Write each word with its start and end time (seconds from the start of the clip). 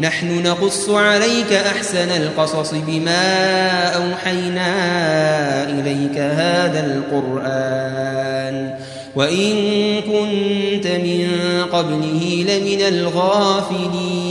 نحن 0.00 0.42
نقص 0.42 0.88
عليك 0.90 1.52
أحسن 1.52 2.08
القصص 2.10 2.74
بما 2.74 3.86
أوحينا 3.86 4.70
إليك 5.70 6.18
هذا 6.18 6.86
القرآن 6.86 8.74
وإن 9.16 9.54
كنت 10.00 10.86
من 10.86 11.28
قبله 11.72 12.46
لمن 12.48 12.80
الغافلين 12.88 14.28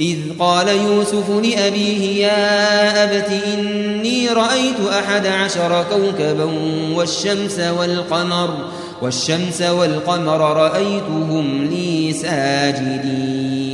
إذ 0.00 0.18
قال 0.38 0.68
يوسف 0.68 1.30
لأبيه 1.30 2.26
يا 2.26 3.04
أبت 3.04 3.30
إني 3.46 4.28
رأيت 4.28 4.80
أحد 4.92 5.26
عشر 5.26 5.84
كوكبا 5.90 6.50
والشمس 6.94 7.60
والقمر 7.60 8.54
والشمس 9.02 9.62
والقمر 9.62 10.40
رأيتهم 10.56 11.64
لي 11.64 12.12
ساجدين 12.12 13.73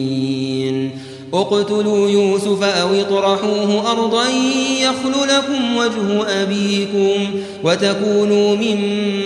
اقتلوا 1.33 2.09
يوسف 2.09 2.63
أو 2.63 2.93
اطرحوه 2.93 3.91
أرضا 3.91 4.25
يخل 4.81 5.27
لكم 5.27 5.77
وجه 5.77 6.41
أبيكم 6.41 7.41
وتكونوا 7.63 8.55
من 8.55 8.79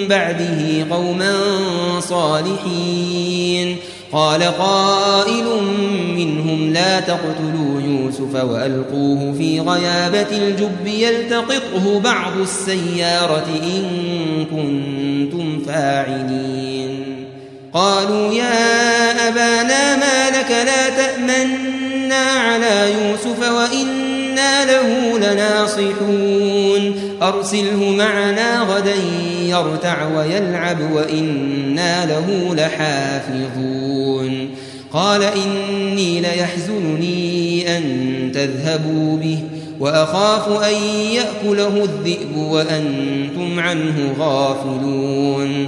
بعده 0.10 0.86
قوما 0.92 1.36
صالحين. 2.00 3.76
قال 4.12 4.44
قائل 4.44 5.46
منهم 6.16 6.74
لا 6.74 7.00
تقتلوا 7.00 7.82
يوسف 7.82 8.44
وألقوه 8.44 9.34
في 9.38 9.60
غيابة 9.60 10.38
الجب 10.38 10.88
يلتقطه 10.88 12.00
بعض 12.00 12.38
السيارة 12.42 13.48
إن 13.64 13.86
كنتم 14.46 15.62
فاعلين. 15.68 17.06
قالوا 17.74 18.34
يا 18.34 19.28
أبانا 19.28 19.96
ما 19.96 20.30
لك 20.30 20.52
لا 20.52 20.90
تأمنا 20.90 21.85
على 22.14 22.94
يوسف 22.94 23.52
وإنا 23.52 24.66
له 24.66 25.18
لناصحون. 25.18 26.96
أرسله 27.22 27.94
معنا 27.98 28.62
غدا 28.62 28.96
يرتع 29.42 30.08
ويلعب 30.18 30.92
وإنا 30.92 32.06
له 32.06 32.56
لحافظون. 32.56 34.50
قال 34.94 35.24
إني 35.24 36.22
ليحزنني 36.22 37.78
أن 37.78 37.84
تذهبوا 38.34 39.18
به 39.18 39.40
وأخاف 39.80 40.64
أن 40.64 40.74
يأكله 41.12 41.84
الذئب 41.84 42.38
وأنتم 42.38 43.60
عنه 43.60 44.16
غافلون. 44.20 45.68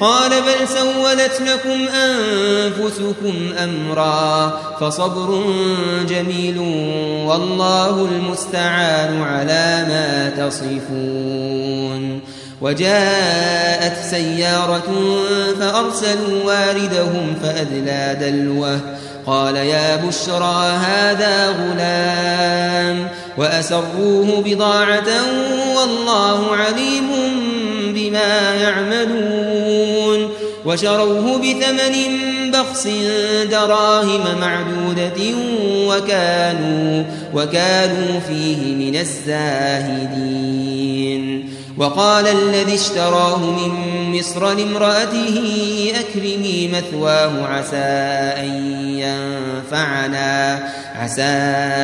قال 0.00 0.30
بل 0.30 0.68
سولت 0.68 1.40
لكم 1.40 1.88
أنفسكم 1.88 3.54
أمرا 3.58 4.60
فصبر 4.80 5.44
جميل 6.08 6.58
والله 7.26 8.08
المستعان 8.12 9.22
على 9.22 9.86
ما 9.88 10.32
تصفون 10.36 12.20
وجاءت 12.60 13.96
سيارة 14.10 14.92
فأرسلوا 15.60 16.44
واردهم 16.44 17.34
فأدلى 17.42 18.16
دلوه 18.20 18.80
قال 19.26 19.56
يا 19.56 19.96
بشرى 19.96 20.72
هذا 20.72 21.48
غلام 21.48 23.08
وأسروه 23.38 24.42
بضاعة 24.44 25.08
والله 25.76 26.56
عليم 26.56 27.10
بما 27.94 28.54
يعملون 28.54 30.30
وشروه 30.64 31.38
بثمن 31.38 31.94
بخس 32.50 32.88
دراهم 33.50 34.40
معدودة 34.40 35.34
وكانوا, 35.88 37.04
وكانوا 37.34 38.20
فيه 38.28 38.74
من 38.74 38.96
الزاهدين 38.96 40.44
وقال 41.78 42.26
الذي 42.26 42.74
اشتراه 42.74 43.38
من 43.38 43.70
مصر 44.18 44.52
لامرأته 44.52 45.42
أكرمي 46.00 46.68
مثواه 46.68 47.46
عسى 47.46 47.76
أن 48.40 48.78
ينفعنا 48.98 50.68
عسى 51.00 51.22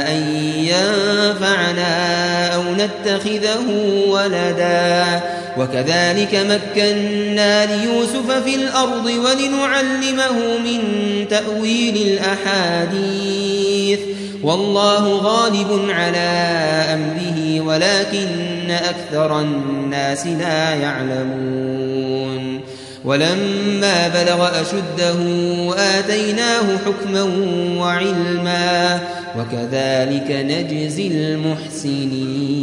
أن 0.09 0.35
ينفعنا 0.57 2.47
أو 2.55 2.63
نتخذه 2.63 3.67
ولدا. 4.07 5.21
وكذلك 5.59 6.35
مكنا 6.35 7.67
ليوسف 7.67 8.31
في 8.45 8.55
الأرض 8.55 9.07
ولنعلمه 9.07 10.59
من 10.65 10.81
تأويل 11.31 11.97
الأحاديث. 11.97 14.01
والله 14.43 15.17
غالب 15.17 15.91
على 15.91 16.29
أمره 16.95 17.61
ولكن 17.61 18.71
أكثر 18.71 19.41
الناس 19.41 20.27
لا 20.27 20.75
يعلمون. 20.75 22.61
ولما 23.05 24.09
بلغ 24.09 24.61
أشده 24.61 25.19
آتيناه 25.99 26.79
حكما 26.87 27.23
وعلما 27.79 29.01
وكذلك 29.39 30.31
نجزي 30.31 31.07
المحسنين. 31.07 32.61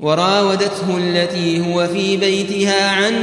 وراودته 0.00 0.98
التي 0.98 1.60
هو 1.60 1.86
في 1.86 2.16
بيتها 2.16 2.90
عن 2.90 3.14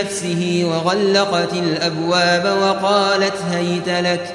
نفسه 0.00 0.62
وغلقت 0.64 1.52
الأبواب 1.52 2.58
وقالت 2.62 3.36
هيت 3.52 3.88
لك 3.88 4.34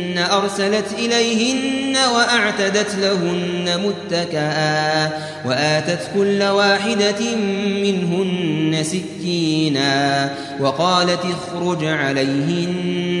أرسلت 0.21 0.85
إليهن 0.99 1.97
وأعتدت 2.15 2.95
لهن 2.95 3.81
متكئا 3.85 5.09
وآتت 5.45 5.99
كل 6.13 6.43
واحدة 6.43 7.35
منهن 7.83 8.83
سكينا 8.83 10.29
وقالت 10.59 11.19
اخرج 11.25 11.85
عليهن 11.85 13.20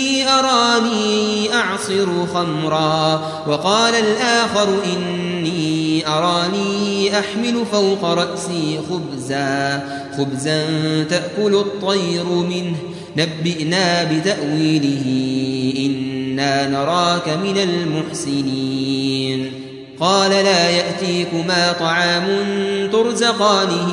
أراني 0.41 1.53
أعصر 1.53 2.25
خمرا 2.33 3.21
وقال 3.47 3.93
الآخر 3.95 4.67
إني 4.85 6.07
أراني 6.07 7.19
أحمل 7.19 7.65
فوق 7.71 8.05
رأسي 8.05 8.79
خبزا 8.89 9.83
خبزا 10.17 10.63
تأكل 11.03 11.55
الطير 11.55 12.25
منه 12.25 12.75
نبئنا 13.17 14.03
بتأويله 14.03 15.05
إنا 15.77 16.67
نراك 16.69 17.29
من 17.29 17.57
المحسنين. 17.57 19.51
قال 19.99 20.31
لا 20.31 20.69
يأتيكما 20.69 21.71
طعام 21.79 22.27
ترزقانه 22.91 23.91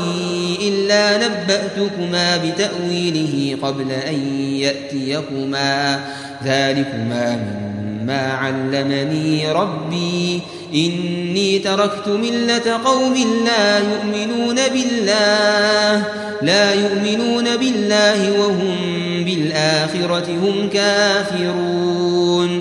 إلا 0.62 1.28
نبأتكما 1.28 2.36
بتأويله 2.36 3.56
قبل 3.62 3.90
أن 3.90 4.40
يأتيكما. 4.54 6.00
ذلكما 6.44 7.38
مما 7.82 8.32
علمني 8.32 9.52
ربي. 9.52 10.40
إني 10.74 11.58
تركت 11.58 12.08
ملة 12.08 12.80
قوم 12.84 13.14
لا 13.44 13.78
يؤمنون 13.78 14.54
بالله 14.54 16.04
لا 16.42 16.74
يؤمنون 16.74 17.56
بالله 17.56 18.40
وهم 18.40 18.76
بالآخرة 19.24 20.28
هم 20.28 20.68
كافرون. 20.72 22.60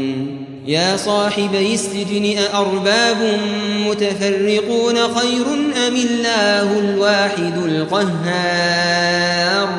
يا 0.65 0.97
صاحبي 0.97 1.73
السجن 1.73 2.37
أأرباب 2.53 3.39
متفرقون 3.87 4.95
خير 4.95 5.45
أم 5.87 5.95
الله 5.95 6.79
الواحد 6.79 7.57
القهار 7.65 9.69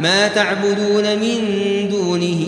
ما 0.00 0.28
تعبدون 0.28 1.18
من 1.18 1.38
دونه 1.90 2.46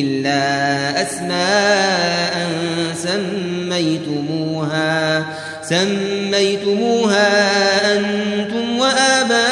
إلا 0.00 1.02
أسماء 1.02 2.48
سميتموها 2.96 4.94
سميتموها 5.62 7.28
أنتم 7.96 8.78
وآباؤكم 8.78 9.50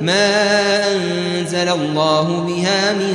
ما 0.00 0.52
أنزل 0.92 1.68
الله 1.68 2.44
بها 2.48 2.92
من 2.92 3.14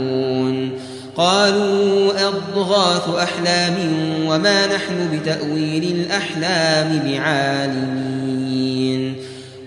قالوا 1.21 2.27
أضغاث 2.27 3.09
أحلام 3.09 3.75
وما 4.27 4.67
نحن 4.67 5.09
بتأويل 5.13 5.83
الأحلام 5.83 7.01
بعالمين. 7.05 9.15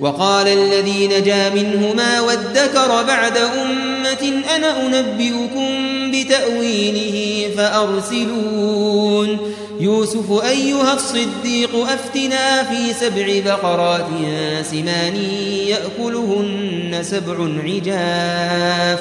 وقال 0.01 0.49
الذي 0.49 1.09
نجا 1.09 1.51
منهما 1.51 2.21
وادكر 2.21 3.03
بعد 3.03 3.37
أمة 3.37 4.43
أنا 4.57 4.87
أنبئكم 4.87 5.69
بتأويله 6.13 7.49
فأرسلون. 7.57 9.39
يوسف 9.81 10.45
أيها 10.45 10.95
الصديق 10.95 11.77
أفتنا 11.77 12.63
في 12.63 12.93
سبع 13.01 13.41
بقرات 13.47 14.07
سمان 14.71 15.17
يأكلهن 15.69 17.03
سبع 17.03 17.49
عجاف. 17.65 19.01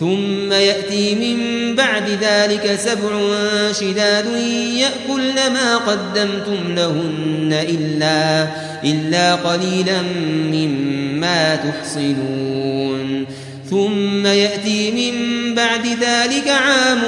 ثم 0.00 0.52
يأتي 0.52 1.14
من 1.14 1.38
بعد 1.76 2.08
ذلك 2.22 2.78
سبع 2.78 3.10
شداد 3.72 4.26
يأكلن 4.76 5.52
ما 5.52 5.76
قدمتم 5.76 6.74
لهن 6.74 7.64
إلا, 7.68 8.48
إلا 8.84 9.34
قليلا 9.34 10.02
مما 10.52 11.56
تحصنون. 11.56 13.26
ثم 13.70 14.26
يأتي 14.26 14.90
من 14.90 15.54
بعد 15.54 15.86
ذلك 15.86 16.48
عام 16.48 17.00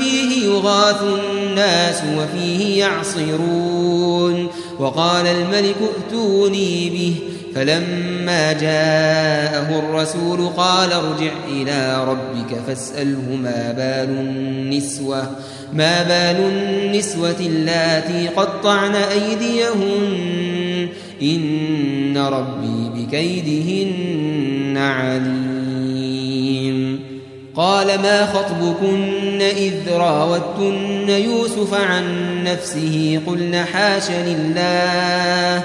فيه 0.00 0.44
يغاث 0.44 1.02
الناس 1.02 2.02
وفيه 2.16 2.78
يعصرون. 2.78 4.48
وقال 4.78 5.26
الملك 5.26 5.76
ائتوني 5.96 6.90
به. 6.90 7.14
فلما 7.56 8.52
جاءه 8.52 9.78
الرسول 9.78 10.48
قال 10.48 10.92
ارجع 10.92 11.32
إلى 11.48 12.04
ربك 12.04 12.60
فاسأله 12.66 13.36
ما 13.42 13.72
بال 13.72 14.10
النسوة 14.18 15.30
ما 15.72 16.02
بال 16.02 16.40
النسوة 16.52 17.36
اللاتي 17.40 18.28
قطعن 18.28 18.94
أيديهن 18.94 20.88
إن 21.22 22.18
ربي 22.18 22.90
بكيدهن 22.94 24.76
عليم. 24.76 25.46
قال 27.54 27.86
ما 27.86 28.26
خطبكن 28.26 29.42
إذ 29.42 29.74
راوتن 29.92 31.08
يوسف 31.08 31.74
عن 31.74 32.04
نفسه؟ 32.44 33.20
قلن 33.26 33.64
حاش 33.64 34.10
لله. 34.10 35.64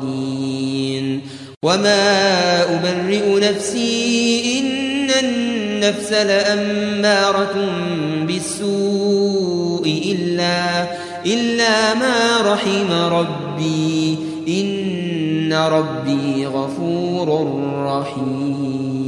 وما 1.65 2.63
أبرئ 2.63 3.39
نفسي 3.39 4.59
إن 4.59 5.09
النفس 5.25 6.11
لأمارة 6.11 7.69
بالسوء 8.27 10.01
إلا 10.05 10.87
إلا 11.25 11.93
ما 11.93 12.53
رحم 12.53 12.91
ربي. 12.91 14.17
إن 14.47 15.53
ربي 15.53 16.45
غفور 16.45 17.59
رحيم. 17.85 19.01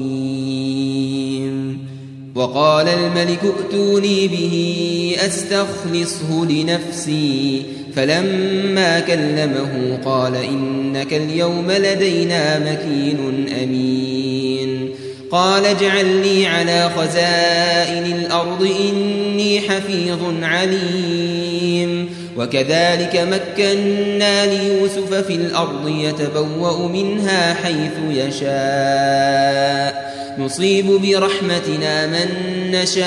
وقال 2.36 2.88
الملك 2.88 3.40
ائتوني 3.44 4.28
به 4.28 5.16
أستخلصه 5.26 6.46
لنفسي. 6.46 7.64
فلما 7.96 9.00
كلمه 9.00 10.00
قال 10.06 10.36
إنك 10.36 11.14
اليوم 11.14 11.72
لدينا 11.72 12.60
مكين 12.60 13.46
أمين. 13.64 14.90
قال 15.32 15.66
اجعل 15.66 16.06
لي 16.06 16.48
على 16.48 16.90
خزائن 16.98 18.06
الأرض 18.06 18.72
إني 18.90 19.62
حفيظ 19.62 20.20
عليم. 20.44 22.10
وكذلك 22.38 23.28
مكنا 23.32 24.46
ليوسف 24.46 25.14
في 25.14 25.36
الأرض 25.36 25.88
يتبوأ 25.88 26.88
منها 26.88 27.54
حيث 27.54 28.28
يشاء. 28.28 30.14
نصيب 30.40 30.86
برحمتنا 30.86 32.08
من 32.08 32.28
نشاء 32.72 33.04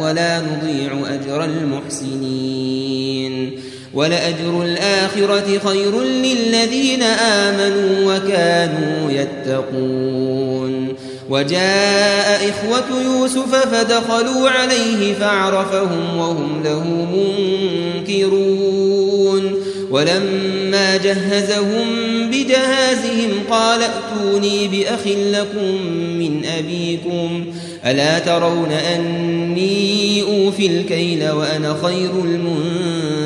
ولا 0.00 0.40
نضيع 0.40 0.92
أجر 1.14 1.44
المحسنين. 1.44 2.85
ولأجر 3.96 4.62
الآخرة 4.62 5.58
خير 5.64 6.00
للذين 6.00 7.02
آمنوا 7.02 8.14
وكانوا 8.14 9.10
يتقون. 9.10 10.88
وجاء 11.30 12.50
إخوة 12.50 13.02
يوسف 13.02 13.54
فدخلوا 13.56 14.50
عليه 14.50 15.14
فعرفهم 15.14 16.18
وهم 16.18 16.62
له 16.64 16.84
منكرون. 18.04 19.54
ولما 19.90 20.96
جهزهم 20.96 21.86
بجهازهم 22.30 23.30
قال 23.50 23.80
ائتوني 23.82 24.68
بأخ 24.68 25.06
لكم 25.06 25.82
من 26.18 26.44
أبيكم. 26.58 27.44
ألا 27.86 28.18
ترون 28.18 28.72
أني 28.72 30.22
أوفي 30.22 30.66
الكيل 30.66 31.30
وأنا 31.30 31.76
خير 31.82 32.10
المنزلين 32.24 33.25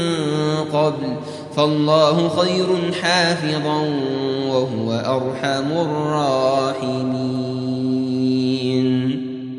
قبل 0.73 1.15
فالله 1.55 2.29
خير 2.29 2.67
حافظا 3.03 3.79
وهو 4.47 4.91
أرحم 4.91 5.71
الراحمين. 5.71 7.51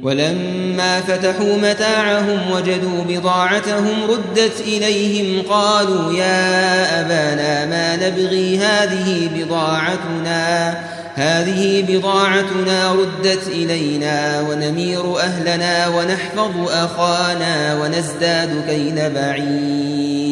ولما 0.02 1.00
فتحوا 1.00 1.56
متاعهم 1.56 2.50
وجدوا 2.52 3.04
بضاعتهم 3.08 3.94
ردت 4.08 4.60
إليهم 4.60 5.42
قالوا 5.50 6.12
يا 6.12 7.00
أبانا 7.00 7.66
ما 7.66 7.96
نبغي 8.08 8.58
هذه 8.58 9.30
بضاعتنا؟ 9.36 10.74
هذه 11.14 11.84
بضاعتنا 11.88 12.92
ردت 12.92 13.48
إلينا 13.48 14.40
ونمير 14.50 15.18
أهلنا 15.18 15.88
ونحفظ 15.88 16.68
أخانا 16.68 17.82
ونزداد 17.82 18.64
كيل 18.68 19.10
بعير. 19.10 20.31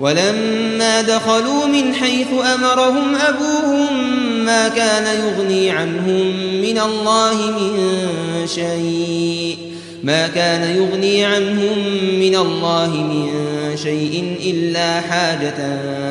ولما 0.00 1.02
دخلوا 1.02 1.66
من 1.66 1.94
حيث 1.94 2.28
أمرهم 2.54 3.14
أبوهم 3.14 4.10
ما 4.44 4.68
كان 4.68 5.04
يغني 5.20 5.70
عنهم 5.70 6.26
من 6.62 6.78
الله 6.78 7.34
من 7.50 8.46
شيء 8.46 9.58
ما 10.02 10.28
كان 10.28 10.76
يغني 10.76 11.24
عنهم 11.24 11.78
من 12.20 12.36
الله 12.36 12.88
من 12.88 13.30
شيء 13.76 14.36
إلا 14.46 15.00
حاجة 15.00 15.54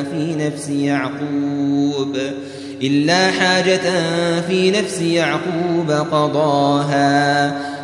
في 0.02 0.34
نفس 0.38 0.68
يعقوب 0.68 2.16
إلا 2.82 3.30
حاجة 3.30 3.80
في 4.48 4.70
نفس 4.70 5.00
يعقوب 5.00 5.90
قضاها. 5.90 7.60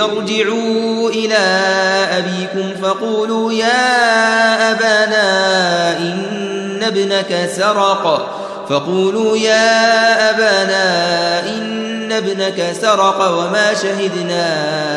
ارجعوا 0.00 1.10
إلى 1.10 1.38
أبيكم 2.10 2.82
فقولوا 2.82 3.52
يا 3.52 4.70
أبانا 4.70 5.98
إن 5.98 6.82
ابنك 6.82 7.50
سرق. 7.56 8.38
فقولوا 8.68 9.36
يا 9.36 10.30
أبانا 10.30 11.48
إن 11.48 12.12
ابنك 12.12 12.72
سرق 12.80 13.38
وما 13.38 13.74
شهدنا 13.74 14.46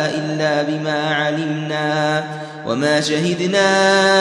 إلا 0.10 0.62
بما 0.62 1.15
علمنا 1.15 2.23
وما 2.67 3.01
شهدنا 3.01 3.69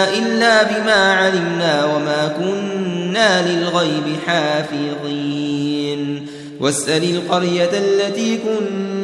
إلا 0.09 0.63
بما 0.63 1.15
علمنا 1.15 1.85
وما 1.85 2.35
كنا 2.39 3.49
للغيب 3.49 4.17
حافظين. 4.27 6.27
واسأل 6.61 7.17
القرية 7.17 7.71
التي 7.73 8.37
كنا 8.37 9.04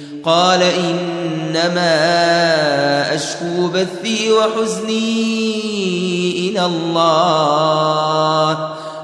قال 0.23 0.63
إنما 0.63 1.95
أشكو 3.15 3.67
بثي 3.67 4.31
وحزني 4.31 5.29
إلى 6.49 6.65
الله 6.65 8.49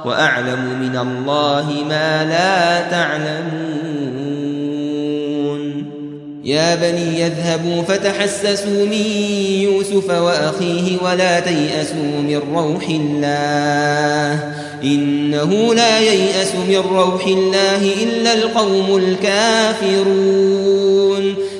وأعلم 0.05 0.79
من 0.81 0.97
الله 0.97 1.65
ما 1.89 2.23
لا 2.23 2.81
تعلمون. 2.91 3.87
يا 6.43 6.75
بني 6.75 7.21
يذهبوا 7.21 7.81
فتحسسوا 7.83 8.85
من 8.85 9.03
يوسف 9.61 10.09
وأخيه 10.09 10.97
ولا 11.01 11.39
تيأسوا 11.39 12.21
من 12.21 12.41
روح 12.55 12.89
الله. 12.89 14.66
إنه 14.83 15.73
لا 15.73 15.99
ييأس 15.99 16.55
من 16.55 16.83
روح 16.91 17.27
الله 17.27 17.93
إلا 18.03 18.33
القوم 18.33 18.97
الكافرون. 18.97 20.87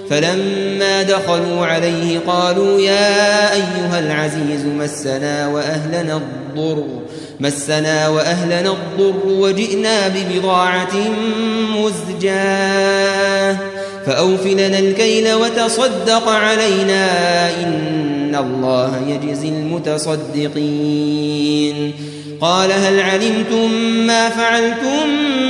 فلما 0.09 1.03
دخلوا 1.03 1.65
عليه 1.65 2.19
قالوا 2.27 2.79
يا 2.79 3.53
أيها 3.53 3.99
العزيز 3.99 4.65
مسنا 4.65 5.47
وأهلنا 5.47 6.17
الضر 6.17 6.83
مسنا 7.39 8.07
وأهلنا 8.07 8.71
الضر 8.71 9.27
وجئنا 9.27 10.07
ببضاعة 10.07 10.93
مزجاة. 11.77 13.57
فأوفلنا 14.05 14.79
الكيل 14.79 15.33
وتصدق 15.33 16.29
علينا 16.29 17.49
إن 17.63 18.35
الله 18.35 19.01
يجزي 19.07 19.49
المتصدقين. 19.49 21.93
قال 22.41 22.71
هل 22.71 22.99
علمتم 22.99 23.71
ما 24.07 24.29
فعلتم 24.29 25.07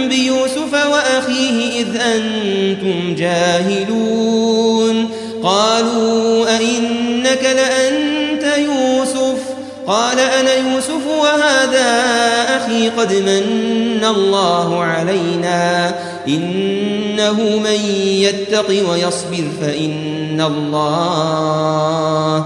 بيوسف 0.10 0.86
وأخيه 0.92 1.82
إذ 1.82 2.02
أنتم 2.02 3.16
جاهلون؟ 3.16 5.10
قالوا 5.44 6.58
أئنك 6.58 7.44
لأنت 7.44 8.44
يوسف؟ 8.58 9.40
قال 9.88 10.20
أنا 10.20 10.54
يوسف 10.54 11.08
وهذا 11.20 12.04
أخي 12.58 12.90
قد 12.90 13.14
من 13.14 14.06
الله 14.06 14.84
علينا. 14.84 15.96
إنه 16.28 17.60
من 17.64 17.90
يتق 18.00 18.70
ويصبر 18.70 19.44
فإن 19.62 20.42
الله 20.42 22.46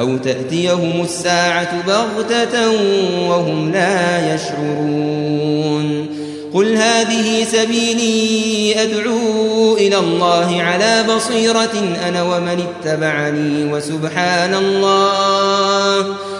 أو 0.00 0.16
تأتيهم 0.16 1.02
الساعة 1.02 1.86
بغتة 1.86 2.70
وهم 3.28 3.72
لا 3.72 4.34
يشعرون. 4.34 6.06
قل 6.54 6.76
هذه 6.76 7.44
سبيلي 7.44 8.82
أدعو 8.82 9.76
إلى 9.76 9.98
الله 9.98 10.62
على 10.62 11.04
بصيرة 11.16 11.96
أنا 12.08 12.22
ومن 12.22 12.64
اتبعني 12.68 13.72
وسبحان 13.72 14.54
الله. 14.54 16.16